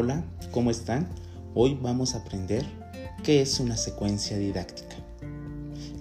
[0.00, 1.08] Hola, ¿cómo están?
[1.56, 2.64] Hoy vamos a aprender
[3.24, 4.94] qué es una secuencia didáctica.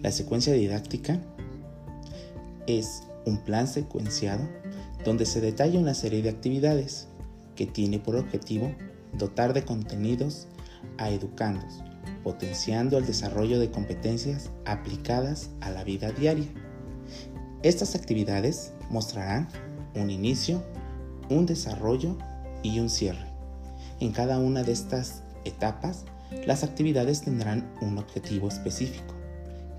[0.03, 1.19] La secuencia didáctica
[2.67, 4.47] es un plan secuenciado
[5.03, 7.07] donde se detalla una serie de actividades
[7.55, 8.71] que tiene por objetivo
[9.13, 10.45] dotar de contenidos
[10.99, 11.81] a educandos,
[12.23, 16.49] potenciando el desarrollo de competencias aplicadas a la vida diaria.
[17.63, 19.47] Estas actividades mostrarán
[19.95, 20.63] un inicio,
[21.31, 22.15] un desarrollo
[22.61, 23.26] y un cierre.
[23.99, 26.05] En cada una de estas etapas,
[26.45, 29.13] las actividades tendrán un objetivo específico.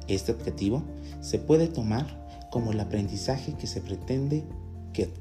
[0.08, 0.82] Este objetivo
[1.20, 2.06] se puede tomar
[2.50, 4.44] como el aprendizaje que se pretende
[4.92, 5.12] que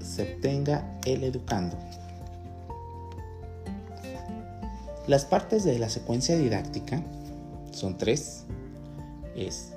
[0.00, 1.76] se obtenga el educando.
[5.06, 7.02] Las partes de la secuencia didáctica
[7.72, 8.44] son tres.
[9.36, 9.72] Es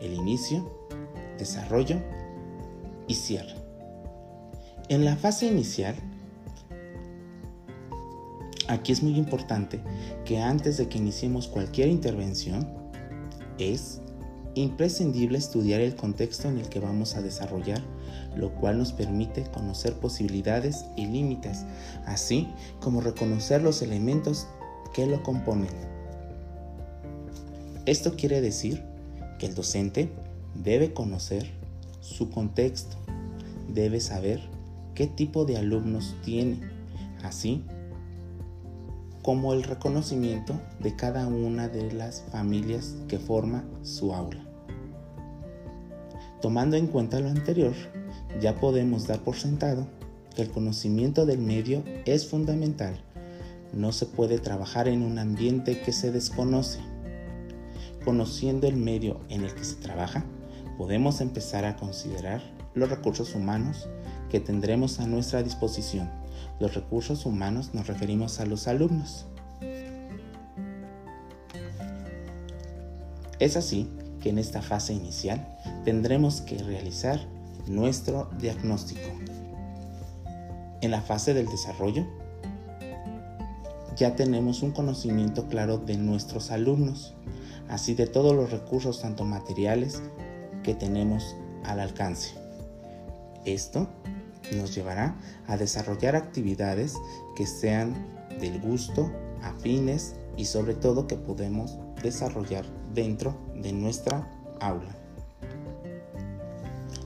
[0.00, 0.70] el inicio,
[1.38, 1.98] desarrollo
[3.08, 3.54] y cierre.
[4.88, 5.96] En la fase inicial,
[8.68, 9.80] aquí es muy importante
[10.24, 12.68] que antes de que iniciemos cualquier intervención,
[13.58, 14.00] es
[14.54, 17.82] imprescindible estudiar el contexto en el que vamos a desarrollar,
[18.36, 21.64] lo cual nos permite conocer posibilidades y límites,
[22.06, 22.48] así
[22.80, 24.46] como reconocer los elementos
[24.92, 25.70] que lo componen.
[27.86, 28.82] Esto quiere decir
[29.38, 30.10] que el docente
[30.54, 31.50] debe conocer
[32.00, 32.96] su contexto,
[33.68, 34.40] debe saber
[34.94, 36.60] qué tipo de alumnos tiene,
[37.22, 37.64] así
[39.24, 44.44] como el reconocimiento de cada una de las familias que forma su aula.
[46.42, 47.72] Tomando en cuenta lo anterior,
[48.38, 49.86] ya podemos dar por sentado
[50.36, 53.02] que el conocimiento del medio es fundamental.
[53.72, 56.80] No se puede trabajar en un ambiente que se desconoce.
[58.04, 60.22] Conociendo el medio en el que se trabaja,
[60.76, 62.42] podemos empezar a considerar
[62.74, 63.88] los recursos humanos
[64.30, 66.10] que tendremos a nuestra disposición.
[66.60, 69.26] Los recursos humanos nos referimos a los alumnos.
[73.38, 73.90] Es así
[74.20, 75.46] que en esta fase inicial
[75.84, 77.20] tendremos que realizar
[77.66, 79.08] nuestro diagnóstico.
[80.80, 82.06] En la fase del desarrollo
[83.96, 87.14] ya tenemos un conocimiento claro de nuestros alumnos,
[87.68, 90.02] así de todos los recursos tanto materiales
[90.62, 92.43] que tenemos al alcance.
[93.44, 93.88] Esto
[94.52, 95.16] nos llevará
[95.46, 96.94] a desarrollar actividades
[97.36, 97.94] que sean
[98.40, 99.10] del gusto,
[99.42, 104.94] afines y sobre todo que podemos desarrollar dentro de nuestra aula.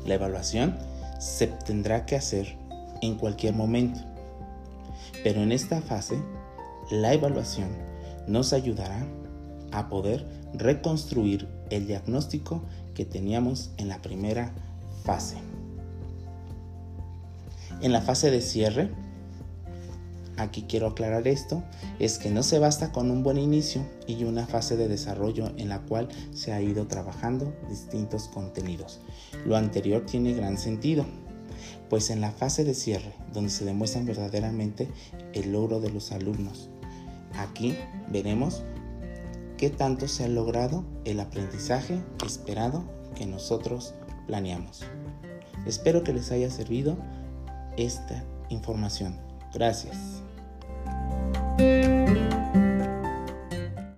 [0.06, 0.76] La evaluación
[1.18, 2.56] se tendrá que hacer
[3.02, 4.00] en cualquier momento,
[5.22, 6.16] pero en esta fase
[6.90, 7.68] la evaluación
[8.26, 9.06] nos ayudará
[9.72, 12.62] a poder reconstruir el diagnóstico
[12.94, 14.52] que teníamos en la primera
[15.04, 15.36] fase.
[17.80, 18.90] En la fase de cierre,
[20.36, 21.62] aquí quiero aclarar esto,
[22.00, 25.68] es que no se basta con un buen inicio y una fase de desarrollo en
[25.68, 29.00] la cual se ha ido trabajando distintos contenidos.
[29.46, 31.06] Lo anterior tiene gran sentido,
[31.88, 34.88] pues en la fase de cierre, donde se demuestran verdaderamente
[35.32, 36.70] el logro de los alumnos,
[37.36, 37.76] aquí
[38.10, 38.64] veremos
[39.56, 42.84] qué tanto se ha logrado el aprendizaje esperado
[43.14, 43.94] que nosotros
[44.26, 44.82] planeamos.
[45.66, 46.96] Espero que les haya servido
[47.78, 49.18] esta información.
[49.54, 50.22] Gracias.